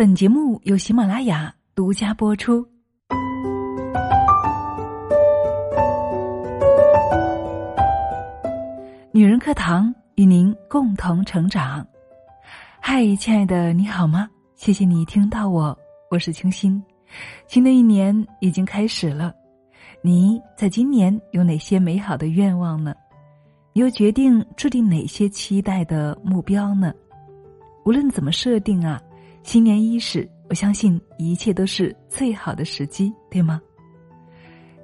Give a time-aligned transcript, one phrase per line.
[0.00, 2.66] 本节目由喜马拉雅独家播出。
[9.12, 11.86] 女人课堂与您共同成长。
[12.80, 14.26] 嗨，亲爱的，你好吗？
[14.54, 15.78] 谢谢你听到我，
[16.10, 16.82] 我是清新。
[17.46, 19.34] 新的一年已经开始了，
[20.00, 22.94] 你在今年有哪些美好的愿望呢？
[23.74, 26.90] 你又决定制定哪些期待的目标呢？
[27.84, 28.98] 无论怎么设定啊，
[29.42, 33.60] 新年伊始，我相信一切都是最好的时机，对吗？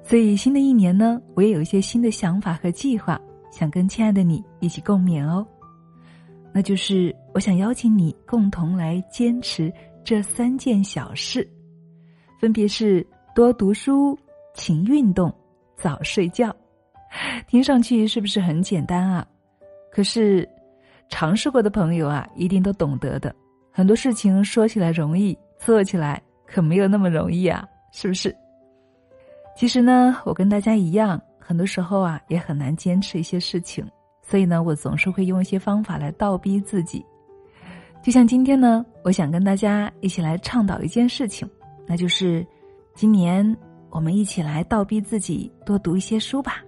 [0.03, 3.19] 所以新的一年呢，我也有一些新的想法和计划，
[3.51, 5.45] 想跟亲爱的你一起共勉哦。
[6.53, 9.71] 那就是我想邀请你共同来坚持
[10.03, 11.47] 这三件小事，
[12.39, 14.17] 分别是多读书、
[14.53, 15.33] 勤运动、
[15.75, 16.55] 早睡觉。
[17.47, 19.25] 听上去是不是很简单啊？
[19.91, 20.47] 可是，
[21.09, 23.33] 尝试过的朋友啊，一定都懂得的。
[23.77, 28.35] 很多事情说起来容易，做起来可没有那么容易啊，是不是？
[29.55, 33.87] 其实呢，我跟大家一样，很多时候啊，也很难坚持一些事情。
[34.23, 37.05] 所以呢，我总是会用一些方法来倒逼自己。
[38.01, 41.47] 就像今天呢，我想跟大家一起来倡导一件事情，
[41.85, 42.43] 那就是
[42.95, 43.55] 今年
[43.91, 46.63] 我们一起来倒逼自己多读一些书吧。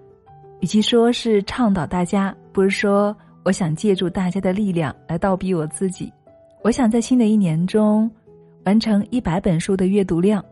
[0.60, 6.14] 与其说是倡导大家，不如说我想借助大家的力量来倒逼我自己。
[6.62, 8.10] 我想在新的一年中
[8.66, 10.44] 完成一百本书的阅读量，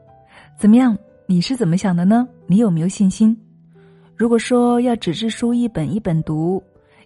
[0.58, 0.98] 怎么样？
[1.26, 2.26] 你是怎么想的呢？
[2.46, 3.38] 你有没有信心？
[4.16, 6.64] 如果说要纸质书一本一本读，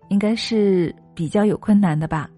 [0.09, 2.29] 应该是比较有困难的吧。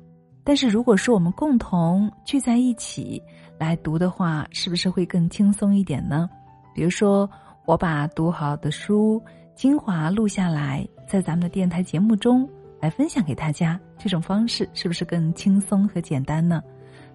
[0.42, 3.22] 但是如果说我们共同聚在一起
[3.60, 6.30] 来读的话，是不是会更轻松一点呢？
[6.74, 7.30] 比如说，
[7.66, 9.22] 我把读好的书。
[9.56, 12.50] 精华录下来，在咱们的电台节目中
[12.84, 16.62] 来分享给大家，这种方式是不是更轻松和简单呢？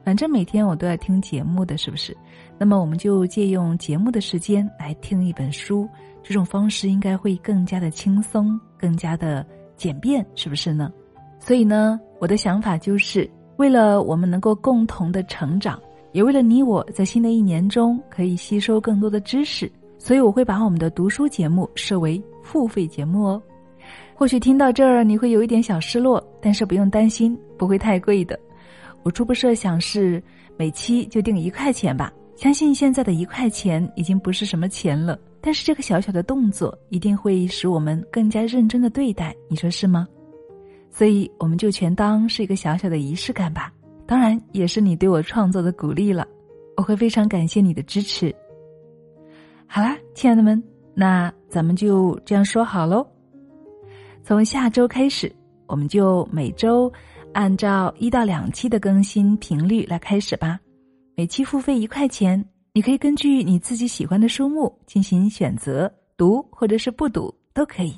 [0.02, 2.16] 反正每天我都要听节目的，是不是？
[2.58, 5.86] 那么我们就借用节目的时间来听一本书，
[6.22, 9.46] 这种方式应该会更加的轻松，更加的
[9.76, 10.90] 简便，是不是呢？
[11.38, 15.78] 所以呢，我的想法就是为了我们能够共同的成长，
[16.12, 19.70] 也为了你我在新的一年中可以吸收更多的知识。
[19.98, 23.42] 所以我会把我们的读书节目设为付费节目哦。
[24.18, 28.36] 或许听到这儿你会有一点小失落，但是不用担心，不会太贵的。
[29.04, 30.20] 我初步设想是
[30.56, 32.12] 每期就定一块钱吧。
[32.34, 40.04] 相信现在的一块钱已经不是什么钱了，但是这个小小的动作一定会使我们更加认真的对待，你说是吗？
[40.90, 43.72] 所以我们就全当是一个小小的仪式感吧。
[44.04, 46.26] 当然也是你对我创作的鼓励了，
[46.76, 48.34] 我会非常感谢你的支持。
[49.64, 50.60] 好啦，亲爱的们，
[50.92, 53.06] 那咱们就这样说好喽。
[54.28, 55.34] 从下周开始，
[55.66, 56.92] 我们就每周
[57.32, 60.60] 按照一到两期的更新频率来开始吧。
[61.16, 62.44] 每期付费一块钱，
[62.74, 67.96] 你可以根据你自己喜欢的书目进行选择，读或者是不读都可以。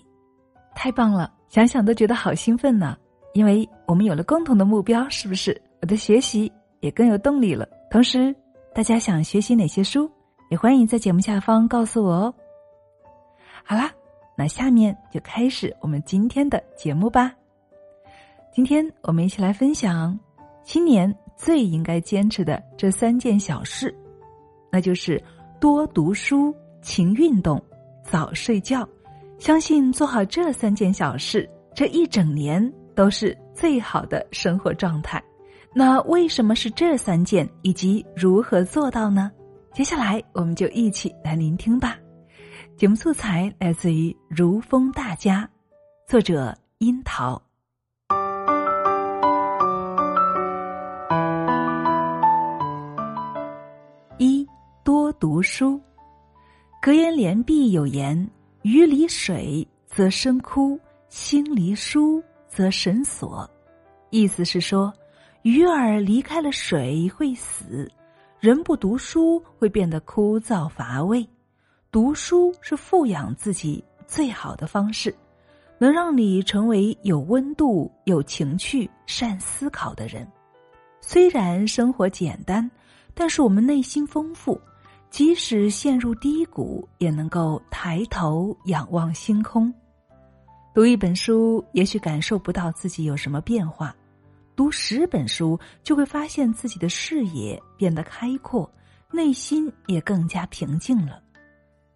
[0.72, 2.96] 太棒了，想想都觉得好兴奋呢，
[3.34, 5.60] 因为我们有了共同的目标，是不是？
[5.82, 6.48] 我的学习
[6.78, 7.68] 也更有动力了。
[7.90, 8.32] 同时，
[8.72, 10.08] 大家想学习哪些书？
[10.48, 12.34] 也欢迎在节目下方告诉我哦。
[13.64, 13.92] 好啦，
[14.36, 17.32] 那下面就开始我们今天的节目吧。
[18.52, 20.18] 今天我们一起来分享
[20.64, 23.94] 新年最应该坚持的这三件小事，
[24.70, 25.22] 那就是
[25.60, 27.62] 多读书、勤运动、
[28.02, 28.88] 早睡觉。
[29.38, 32.60] 相信做好这三件小事，这一整年
[32.94, 35.22] 都是最好的生活状态。
[35.72, 39.30] 那为什么是这三件，以及如何做到呢？
[39.72, 41.96] 接下来，我们就一起来聆听吧。
[42.80, 45.46] 节目素材来自于《如风大家》，
[46.10, 47.42] 作者樱桃。
[54.16, 54.48] 一
[54.82, 55.78] 多读书，
[56.80, 58.30] 格言联璧有言
[58.64, 60.80] ：“鱼离水则生枯，
[61.10, 63.46] 心离书则神锁。”
[64.08, 64.90] 意思是说，
[65.42, 67.86] 鱼儿离开了水会死。
[68.38, 71.28] 人不读书会变得枯燥乏味，
[71.92, 75.12] 读书是富养自己最好的方式，
[75.76, 80.24] 能让你成为有温度、有情趣、善思考的人。
[81.00, 82.70] 虽然生活简单，
[83.12, 84.60] 但是我们内心丰富，
[85.10, 89.72] 即使陷入低谷，也能够抬头仰望星空。
[90.72, 93.92] 读一本书，也许感受不到自己有什么变化。
[94.54, 98.70] 读十本书，就会发现自己的视野变得开阔，
[99.10, 101.20] 内心也更加平静了。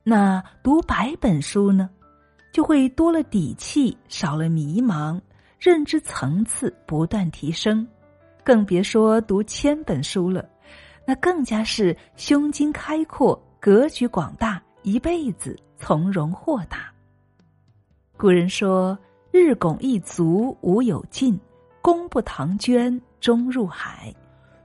[0.07, 1.89] 那读百本书呢，
[2.53, 5.19] 就会多了底气，少了迷茫，
[5.59, 7.87] 认知层次不断提升。
[8.45, 10.47] 更别说读千本书了，
[11.07, 16.93] 那更加是胸襟开阔、格局广大，一辈子从容豁达。
[18.19, 18.99] 古人说
[19.33, 21.41] ：“日拱一卒无有尽，
[21.81, 24.15] 功不唐捐终入海。”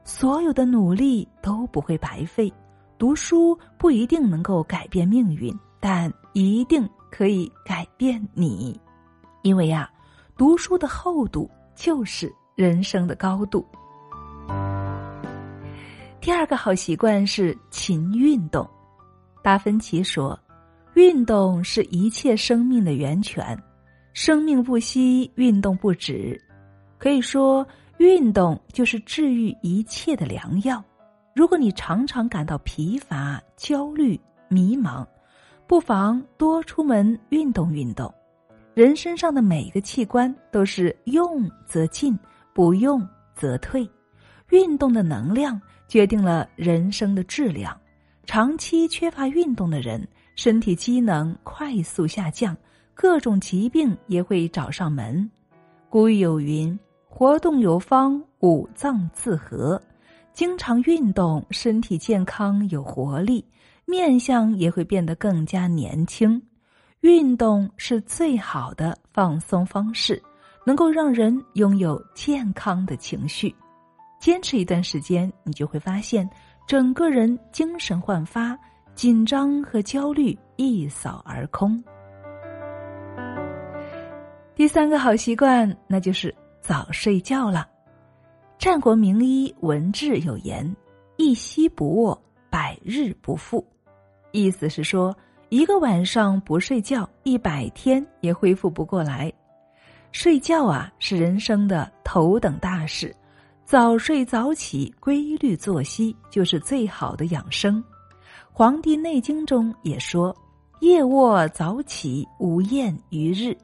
[0.04, 2.52] 所有的努力都不会白费。
[3.00, 8.78] 读书不一定能够改变命运，但一定可以改变你。
[9.42, 9.90] 因为呀，
[10.36, 13.66] 读书的厚度就是人生的高度。
[16.20, 18.70] 第二个好习惯是勤运动。
[19.42, 20.38] 达芬奇说
[20.94, 23.58] ：“运动是一切生命的源泉，
[24.12, 26.38] 生命不息，运动不止。”
[27.00, 27.66] 可以说，
[27.98, 30.84] 运动就是治愈一切的良药。
[31.40, 34.20] 如果你常常感到疲乏、焦虑、
[34.50, 35.08] 迷茫，
[35.68, 38.14] 不妨多出门运动运动。
[38.74, 42.20] 人身上的每个器官都是用则进，
[42.54, 43.90] 不用则退。
[44.50, 45.58] 运动的能量
[45.88, 47.74] 决定了人生的质量。
[48.26, 50.06] 长期缺乏运动的人，
[50.36, 52.54] 身体机能快速下降，
[52.94, 55.32] 各种疾病也会找上门。
[55.90, 56.78] 古语有云
[57.08, 59.82] ：“活动有方，五脏自和。”
[60.40, 63.46] 经常运动，身体健康有活力，
[63.84, 66.42] 面相也会变得更加年轻。
[67.02, 70.24] 运动是最好的放松方式，
[70.66, 73.54] 能够让人拥有健康的情绪。
[74.18, 76.26] 坚持一段时间，你就会发现，
[76.66, 78.58] 整个人精神焕发，
[78.96, 81.84] 紧张和焦虑一扫而空。
[84.56, 87.68] 第三个好习惯，那就是早睡觉了。
[88.60, 90.76] 战国名医文志有言
[91.16, 93.66] ：“一夕不卧，百日不复。”
[94.32, 95.16] 意思是说。
[95.48, 99.34] 一个晚上不睡觉，一百天也恢复不过来。
[100.12, 103.16] 睡觉啊，是人生的头等大事。
[103.66, 107.84] 早睡早起，规律作息，就是最好的养生。
[108.54, 110.36] 《黄帝内经》中也说
[110.82, 113.58] ：“夜卧早起，无厌于日。”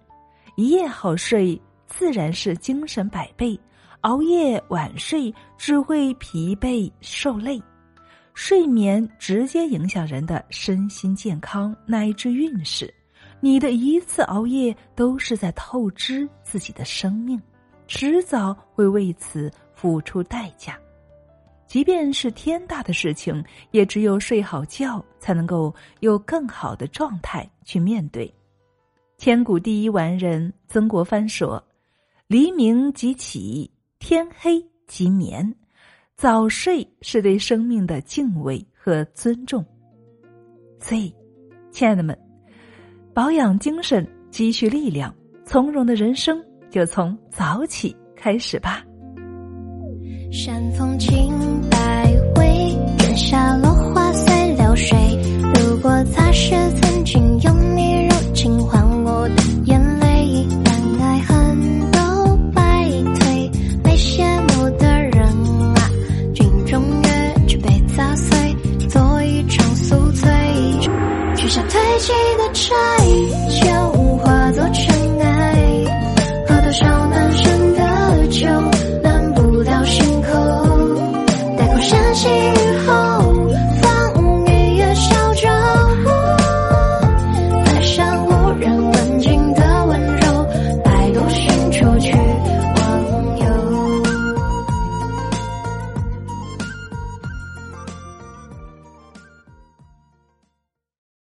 [0.57, 3.55] 一夜好睡，自然是精神百倍；
[4.05, 7.59] 熬夜晚睡，只会疲惫受累。
[8.35, 12.93] 睡眠直接影响人的身心健康乃至运势，
[13.39, 17.41] 你的一次熬夜都是在透支自己的生命，
[17.87, 20.79] 迟早会为此付出代价。
[21.65, 28.31] 即便是天大的事情，也只有睡好觉，才能够有更好的状态去面对。
[29.17, 31.63] 千古第一完人曾国藩说
[32.27, 33.71] ：“黎明即起，
[34.07, 35.51] 天黑即眠。”
[36.15, 39.65] 早睡是对生命的敬畏和尊重，
[40.79, 41.11] 所以，
[41.71, 42.15] 亲爱的们，
[43.15, 45.11] 保养精神、积蓄力量、
[45.43, 48.85] 从容的人生，就从早起开始吧。
[50.31, 51.33] 山风轻
[51.71, 52.24] 摆。
[72.05, 73.34] 记得摘